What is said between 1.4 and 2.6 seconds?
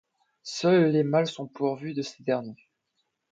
pourvus de ce dernier.